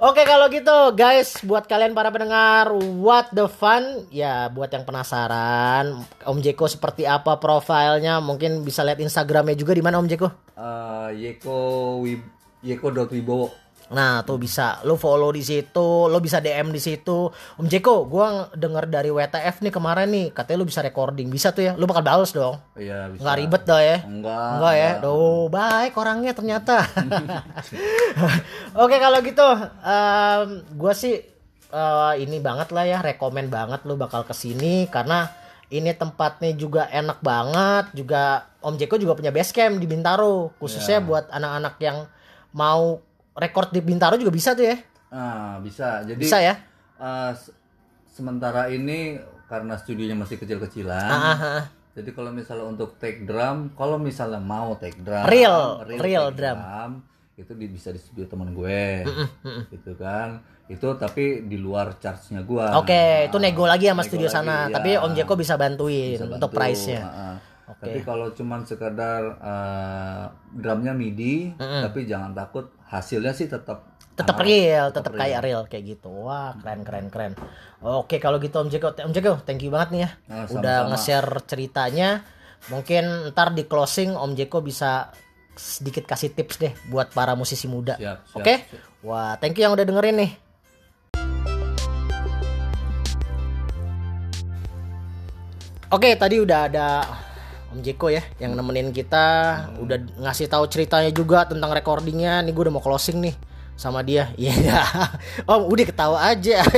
Oke, 0.00 0.24
kalau 0.24 0.48
gitu 0.48 0.96
guys, 0.96 1.36
buat 1.44 1.68
kalian 1.68 1.92
para 1.92 2.08
pendengar 2.08 2.72
What 2.72 3.36
the 3.36 3.46
Fun, 3.52 4.08
ya 4.08 4.48
buat 4.48 4.72
yang 4.72 4.88
penasaran 4.88 6.00
Om 6.24 6.38
Jeko 6.40 6.64
seperti 6.72 7.04
apa 7.04 7.36
profilnya, 7.36 8.16
mungkin 8.24 8.64
bisa 8.64 8.80
lihat 8.80 8.96
Instagramnya 8.96 9.56
juga 9.60 9.76
di 9.76 9.84
mana 9.84 10.00
Om 10.00 10.08
Jeko. 10.08 10.28
Eh, 10.56 11.08
Yeko 11.20 11.58
Wib 12.00 12.22
Yeko 12.64 12.88
dot 12.92 13.12
Wibowo 13.12 13.69
Nah, 13.90 14.22
tuh 14.22 14.38
bisa 14.38 14.78
lo 14.86 14.94
follow 14.94 15.34
di 15.34 15.42
situ, 15.42 16.06
lo 16.06 16.22
bisa 16.22 16.38
DM 16.38 16.70
di 16.70 16.78
situ. 16.78 17.26
Om 17.30 17.66
Jeko, 17.66 18.06
gua 18.06 18.46
denger 18.54 18.86
dari 18.86 19.10
WTF 19.10 19.66
nih 19.66 19.72
kemarin 19.74 20.08
nih, 20.14 20.26
katanya 20.30 20.58
lo 20.62 20.66
bisa 20.70 20.78
recording. 20.78 21.26
Bisa 21.26 21.50
tuh 21.50 21.66
ya. 21.66 21.72
Lo 21.74 21.90
bakal 21.90 22.06
balas 22.06 22.30
dong. 22.30 22.54
Iya, 22.78 23.10
bisa. 23.10 23.22
Nggak 23.26 23.36
ribet 23.42 23.62
dah 23.66 23.80
ya. 23.82 23.98
Enggak. 24.06 24.50
Enggak 24.54 24.74
ya. 24.78 24.90
Duh, 25.02 25.46
baik 25.50 25.92
orangnya 25.98 26.32
ternyata. 26.38 26.76
Oke, 28.86 28.96
kalau 29.02 29.18
gitu 29.26 29.46
em, 29.82 30.48
gua 30.78 30.92
sih 30.94 31.18
eh, 31.74 32.12
ini 32.22 32.38
banget 32.38 32.70
lah 32.70 32.86
ya, 32.86 33.02
rekomen 33.02 33.50
banget 33.50 33.82
lo 33.90 33.98
bakal 33.98 34.22
ke 34.22 34.34
sini 34.34 34.86
karena 34.86 35.26
ini 35.70 35.94
tempatnya 35.94 36.54
juga 36.54 36.90
enak 36.90 37.22
banget, 37.22 37.94
juga 37.94 38.46
Om 38.58 38.74
Jeko 38.74 38.98
juga 38.98 39.14
punya 39.14 39.30
base 39.30 39.54
camp 39.54 39.78
di 39.78 39.86
Bintaro, 39.86 40.50
khususnya 40.58 40.98
buat 40.98 41.30
anak-anak 41.30 41.74
yang 41.78 42.10
mau 42.50 42.98
record 43.32 43.70
di 43.70 43.80
Bintaro 43.80 44.14
juga 44.14 44.30
bisa 44.30 44.52
tuh 44.52 44.64
ya. 44.64 44.76
Ah, 45.08 45.58
bisa. 45.58 46.02
Jadi 46.02 46.20
Bisa 46.20 46.38
ya? 46.38 46.54
se- 47.32 47.54
sementara 48.08 48.68
ini 48.68 49.18
karena 49.46 49.74
studionya 49.74 50.14
masih 50.14 50.36
kecil-kecilan. 50.36 51.10
Ah, 51.10 51.26
ah, 51.28 51.38
ah. 51.58 51.64
Jadi 51.90 52.10
kalau 52.10 52.30
misalnya 52.30 52.64
untuk 52.64 52.94
take 52.96 53.24
drum, 53.24 53.74
kalau 53.74 53.98
misalnya 53.98 54.38
mau 54.38 54.74
take 54.74 54.96
drum, 54.96 55.26
Real, 55.26 55.82
real 55.84 56.30
take 56.30 56.38
drum. 56.38 56.58
itu 57.34 57.52
di- 57.56 57.66
bisa 57.66 57.88
di 57.88 57.96
studio 57.96 58.28
teman 58.28 58.52
gue, 58.52 59.02
gitu 59.70 59.96
kan. 59.96 60.38
Itu 60.68 60.94
tapi 60.94 61.42
di 61.42 61.56
luar 61.56 61.98
charge-nya 61.98 62.44
gua. 62.44 62.78
Oke, 62.78 63.26
itu 63.26 63.36
nego 63.40 63.66
lagi 63.66 63.88
sama 63.88 64.04
Nego 64.04 64.06
studio 64.06 64.28
lagi, 64.28 64.36
sana. 64.38 64.56
iya. 64.62 64.74
Tapi 64.76 64.90
Om 64.94 65.12
Jeko 65.16 65.34
bisa 65.34 65.54
bantuin 65.56 66.14
Bisa 66.14 66.28
untuk 66.28 66.46
bantu, 66.46 66.56
price-nya. 66.62 67.00
ah, 67.02 67.36
ah. 67.70 67.78
Tapi 67.78 68.02
kalau 68.02 68.34
cuman 68.34 68.66
sekadar 68.66 69.22
eh, 69.38 70.24
drumnya 70.50 70.92
MIDI, 70.92 71.54
tapi 71.56 72.04
jangan 72.04 72.34
takut 72.34 72.74
hasilnya 72.90 73.30
sih 73.30 73.46
tetap 73.46 73.90
Tetap 74.10 74.36
real, 74.44 74.92
tetap 74.92 75.16
kayak 75.16 75.40
real 75.40 75.64
kayak 75.64 75.96
gitu. 75.96 76.12
Wah, 76.28 76.52
keren 76.60 76.84
keren 76.84 77.08
keren. 77.08 77.32
Oke, 77.80 78.20
kalau 78.20 78.36
gitu 78.36 78.60
Om 78.60 78.68
Jeko, 78.68 78.92
Om 78.92 79.16
Jeko, 79.16 79.40
thank 79.48 79.64
you 79.64 79.72
banget 79.72 79.88
nih 79.96 80.00
ya. 80.04 80.10
Nah, 80.28 80.44
Udah 80.44 80.76
sama-sama. 80.84 80.88
nge-share 80.92 81.30
ceritanya. 81.48 82.10
Mungkin 82.68 83.32
ntar 83.32 83.56
di 83.56 83.64
closing 83.64 84.12
Om 84.12 84.36
Jeko 84.36 84.60
bisa 84.60 85.08
sedikit 85.56 86.04
kasih 86.04 86.36
tips 86.36 86.60
deh 86.60 86.72
buat 86.92 87.16
para 87.16 87.32
musisi 87.32 87.64
muda. 87.64 87.96
Siap, 87.96 88.36
Oke? 88.36 88.68
Wah, 89.00 89.40
thank 89.40 89.56
you 89.56 89.64
yang 89.64 89.72
udah 89.72 89.88
dengerin 89.88 90.16
nih. 90.20 90.32
Oke, 95.90 96.14
tadi 96.14 96.36
udah 96.38 96.60
ada 96.70 96.88
Om 97.70 97.86
Jeko 97.86 98.10
ya 98.10 98.26
yang 98.42 98.58
nemenin 98.58 98.90
kita, 98.90 99.26
udah 99.78 99.98
ngasih 100.26 100.50
tahu 100.50 100.66
ceritanya 100.66 101.14
juga 101.14 101.46
tentang 101.46 101.70
recordingnya. 101.70 102.42
Nih 102.42 102.50
gue 102.50 102.66
udah 102.66 102.74
mau 102.74 102.82
closing 102.82 103.22
nih 103.22 103.34
sama 103.78 104.02
dia. 104.02 104.26
Iya. 104.36 104.82
Om, 105.46 105.70
udah 105.70 105.84
ketawa 105.86 106.18
aja. 106.34 106.66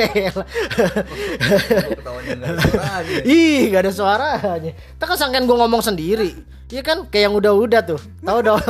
Ih, 3.24 3.72
gak 3.72 3.88
ada 3.88 3.92
suaranya. 3.92 4.72
Tak 5.00 5.06
kan 5.10 5.16
sangkain 5.16 5.48
gue 5.48 5.56
ngomong 5.56 5.80
sendiri. 5.80 6.36
Iya 6.68 6.80
kan, 6.80 7.04
kayak 7.06 7.24
yang 7.26 7.36
udah-udah 7.36 7.80
tuh. 7.84 8.00
Tahu 8.20 8.38
dong, 8.40 8.60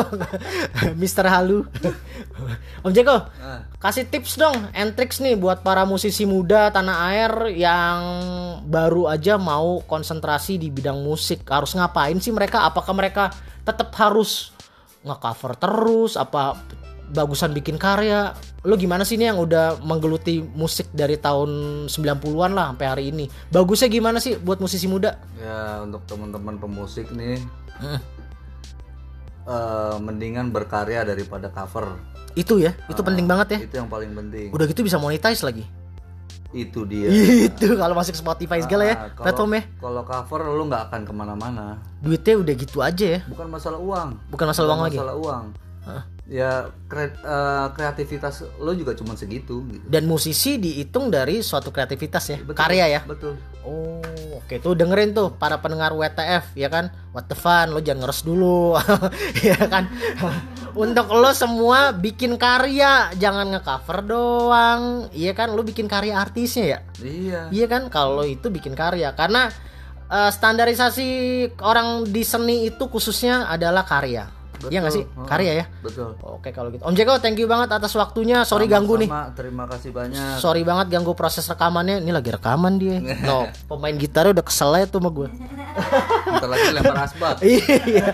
Mister 1.02 1.22
Halu. 1.22 1.62
Om 2.82 2.90
Jeko, 2.90 3.14
Ah. 3.38 3.62
kasih 3.78 4.06
tips 4.06 4.34
dong, 4.34 4.58
and 4.72 4.92
tricks 4.92 5.18
nih 5.18 5.34
buat 5.34 5.60
para 5.60 5.86
musisi 5.86 6.26
muda 6.26 6.66
tanah 6.68 6.96
air 7.08 7.32
yang 7.54 7.98
baru 8.66 9.06
aja 9.06 9.38
mau 9.38 9.78
konsentrasi 9.82 10.56
di 10.56 10.66
bidang 10.66 10.98
musik. 10.98 11.46
Harus 11.46 11.74
ngapain 11.74 12.18
sih 12.18 12.30
mereka? 12.30 12.66
Apakah 12.66 12.90
mereka 12.90 13.30
tetap 13.62 13.94
harus 13.94 14.50
nge-cover 15.02 15.54
terus? 15.54 16.18
Apa 16.18 16.58
bagusan 17.08 17.54
bikin 17.54 17.78
karya? 17.78 18.34
Lo 18.62 18.74
gimana 18.74 19.02
sih 19.02 19.14
nih 19.14 19.30
yang 19.30 19.38
udah 19.38 19.78
menggeluti 19.78 20.38
musik 20.38 20.90
dari 20.90 21.18
tahun 21.18 21.50
90-an 21.86 22.50
lah 22.50 22.70
sampai 22.70 22.86
hari 22.88 23.04
ini? 23.10 23.30
Bagusnya 23.48 23.86
gimana 23.86 24.18
sih 24.18 24.38
buat 24.38 24.58
musisi 24.58 24.86
muda? 24.86 25.18
Ya 25.38 25.82
untuk 25.82 26.02
teman-teman 26.06 26.58
pemusik 26.58 27.10
nih, 27.10 27.42
Eh, 29.42 29.96
mendingan 29.98 30.54
berkarya 30.54 31.02
daripada 31.02 31.50
cover. 31.50 31.98
Itu 32.32 32.56
ya, 32.56 32.72
itu 32.86 33.02
penting 33.02 33.26
banget 33.26 33.48
ya. 33.50 33.58
Itu 33.66 33.74
yang 33.76 33.90
paling 33.90 34.14
penting. 34.14 34.48
Udah 34.48 34.64
gitu 34.64 34.80
bisa 34.80 34.96
monetize 34.96 35.42
lagi. 35.42 35.66
Itu 36.54 36.86
dia. 36.86 37.10
Itu 37.50 37.74
kalau 37.74 37.92
masuk 37.92 38.14
Spotify 38.14 38.62
segala 38.62 38.84
ya, 38.86 38.94
Ah, 38.94 38.98
kalau- 39.10 39.24
platformnya. 39.26 39.62
Kalau 39.76 40.02
cover 40.04 40.40
lu 40.46 40.64
nggak 40.70 40.82
akan 40.88 41.00
ke 41.02 41.12
mana-mana. 41.12 41.66
Duitnya 41.98 42.38
udah 42.38 42.54
gitu 42.54 42.78
aja 42.78 43.06
ya. 43.08 43.20
Bukan 43.26 43.48
masalah 43.48 43.80
uang. 43.80 44.08
Bukan 44.30 44.46
masalah 44.46 44.68
uang 44.70 44.82
lagi. 44.84 44.96
Masalah 44.96 45.16
uang. 45.18 45.44
Ya 46.30 46.52
kre- 46.86 47.18
eh, 47.18 47.66
kreativitas 47.74 48.46
lo 48.56 48.72
juga 48.72 48.94
cuma 48.94 49.18
segitu. 49.18 49.66
Gitu. 49.66 49.84
Dan 49.84 50.06
musisi 50.06 50.54
dihitung 50.54 51.10
dari 51.10 51.42
suatu 51.42 51.68
kreativitas 51.68 52.24
ya, 52.30 52.38
Betul, 52.38 52.54
karya 52.54 52.84
ya. 52.86 53.00
Betul. 53.02 53.34
Oh, 53.66 53.98
oke 54.42 54.58
tuh 54.58 54.74
dengerin 54.74 55.14
tuh 55.14 55.32
para 55.38 55.62
pendengar 55.62 55.94
WTF 55.94 56.58
ya 56.58 56.68
kan. 56.68 56.90
What 57.14 57.30
the 57.30 57.36
fun, 57.38 57.70
lo 57.70 57.80
jangan 57.80 58.04
ngeres 58.04 58.26
dulu. 58.26 58.74
ya 59.46 59.56
kan. 59.70 59.86
Untuk 60.72 61.12
lo 61.12 61.30
semua 61.36 61.92
bikin 61.92 62.40
karya, 62.40 63.12
jangan 63.16 63.52
ngecover 63.54 63.98
doang. 64.02 64.82
Iya 65.12 65.36
kan, 65.36 65.52
lo 65.52 65.60
bikin 65.62 65.86
karya 65.86 66.16
artisnya 66.16 66.64
ya. 66.64 66.78
Iya. 66.98 67.40
Iya 67.52 67.66
kan, 67.68 67.92
kalau 67.92 68.24
itu 68.24 68.48
bikin 68.48 68.72
karya 68.72 69.12
karena 69.12 69.52
eh, 70.08 70.30
standarisasi 70.32 71.08
orang 71.60 72.08
di 72.08 72.24
seni 72.24 72.66
itu 72.66 72.88
khususnya 72.88 73.46
adalah 73.46 73.84
karya. 73.84 74.41
Iya 74.68 74.78
nggak 74.84 74.94
sih? 74.94 75.04
Karya 75.26 75.52
ya. 75.62 75.64
Betul. 75.80 76.14
Oke 76.22 76.54
kalau 76.54 76.70
gitu. 76.70 76.82
Om 76.84 76.94
Jeko, 76.94 77.18
thank 77.18 77.40
you 77.40 77.50
banget 77.50 77.72
atas 77.72 77.90
waktunya. 77.96 78.46
Sorry 78.46 78.70
ganggu 78.70 78.94
nih. 79.00 79.08
Sama, 79.10 79.32
terima 79.34 79.64
kasih 79.66 79.90
banyak. 79.90 80.38
Sorry 80.38 80.62
banget 80.62 80.86
ganggu 80.92 81.16
proses 81.16 81.42
rekamannya. 81.48 82.04
Ini 82.04 82.12
lagi 82.12 82.30
rekaman 82.30 82.78
dia. 82.78 82.98
No, 83.22 83.46
pemain 83.70 83.94
gitarnya 83.94 84.34
udah 84.34 84.44
kesel 84.44 84.74
aja 84.74 84.86
tuh 84.90 84.98
sama 84.98 85.10
gue. 85.14 85.28
Ntar 86.36 86.48
lagi 86.50 86.68
lempar 86.74 86.98
asbak. 87.06 87.36
Iya. 87.46 88.08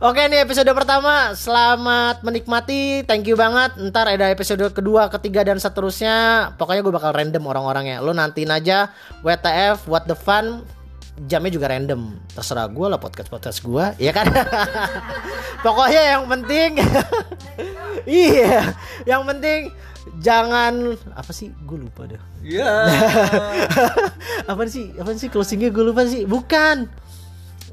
Oke 0.00 0.22
nih 0.26 0.42
episode 0.42 0.70
pertama. 0.74 1.32
Selamat 1.32 2.20
menikmati. 2.20 3.06
Thank 3.06 3.30
you 3.30 3.36
banget. 3.38 3.78
Ntar 3.78 4.10
ada 4.10 4.28
episode 4.28 4.62
kedua, 4.74 5.06
ketiga 5.08 5.46
dan 5.46 5.62
seterusnya. 5.62 6.50
Pokoknya 6.58 6.82
gue 6.82 6.94
bakal 6.94 7.10
random 7.14 7.44
orang-orangnya. 7.46 8.02
Lo 8.02 8.10
nantiin 8.10 8.50
aja 8.50 8.90
WTF 9.22 9.86
What 9.86 10.10
the 10.10 10.16
Fun. 10.18 10.79
Jamnya 11.20 11.52
juga 11.52 11.68
random. 11.68 12.16
Terserah 12.30 12.64
gue 12.66 12.86
lah 12.86 12.96
podcast 12.96 13.28
podcast 13.28 13.60
gue, 13.60 13.84
ya 13.98 14.08
kan? 14.10 14.24
Pokoknya 15.64 16.16
yang 16.16 16.24
penting, 16.24 16.80
iya, 18.08 18.72
yang 19.04 19.28
penting 19.28 19.68
jangan 20.18 20.96
apa 21.12 21.28
sih? 21.30 21.52
Gue 21.60 21.76
lupa 21.78 22.08
deh. 22.08 22.16
Iya. 22.40 22.88
apa 24.50 24.62
sih? 24.64 24.96
Apa 24.96 25.12
sih 25.12 25.28
closingnya 25.28 25.68
gue 25.68 25.84
lupa 25.84 26.08
sih? 26.08 26.24
Bukan. 26.24 26.88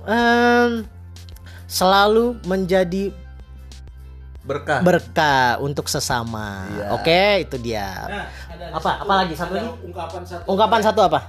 Em, 0.03 0.83
selalu 1.65 2.39
menjadi 2.43 3.11
Berkah. 4.43 4.79
berkah 4.79 5.59
untuk 5.59 5.87
sesama. 5.87 6.67
Iya. 6.71 6.85
Oke, 6.95 7.21
itu 7.43 7.55
dia. 7.59 7.87
Nah, 8.07 8.25
ada 8.47 8.65
Apa? 8.71 8.79
satu- 8.81 9.01
Apa 9.03 9.13
lagi? 9.19 9.33
Satu 9.35 9.51
ada 9.51 9.59
lagi? 9.63 9.71
Ungkapan 9.83 10.21
satu. 10.23 10.43
Ungkapan 10.47 10.79
satu 10.83 10.99
apa? 11.03 11.19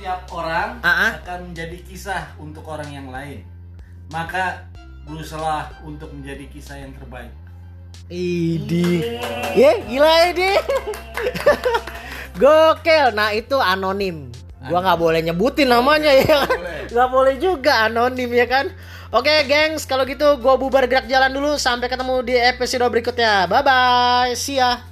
Setiap 0.00 0.32
orang 0.32 0.80
ah. 0.80 1.20
akan 1.20 1.52
menjadi 1.52 1.76
kisah 1.84 2.32
untuk 2.40 2.64
orang 2.64 2.88
yang 2.88 3.12
lain. 3.12 3.44
Maka 4.08 4.64
berusaha 5.04 5.76
untuk 5.84 6.08
menjadi 6.16 6.48
kisah 6.48 6.80
yang 6.80 6.96
terbaik. 6.96 7.28
Idi. 8.08 9.20
Ya, 9.52 9.76
gila 9.84 10.32
ini. 10.32 10.56
Gokil. 12.40 13.12
Nah, 13.12 13.36
itu 13.36 13.60
anonim. 13.60 14.32
Gua 14.64 14.80
nggak 14.80 14.96
boleh 15.04 15.20
nyebutin 15.20 15.68
namanya 15.68 16.16
ya. 16.16 16.48
Nggak 16.88 17.08
boleh 17.12 17.36
juga 17.36 17.84
anonim 17.84 18.32
ya 18.32 18.48
kan. 18.48 18.72
Oke, 19.12 19.44
gengs, 19.44 19.84
kalau 19.84 20.08
gitu 20.08 20.40
gua 20.40 20.56
bubar 20.56 20.88
gerak 20.88 21.12
jalan 21.12 21.28
dulu 21.28 21.60
sampai 21.60 21.92
ketemu 21.92 22.24
di 22.24 22.40
episode 22.40 22.88
berikutnya. 22.88 23.44
Bye 23.52 23.60
bye. 23.60 24.32
See 24.32 24.56
ya. 24.56 24.89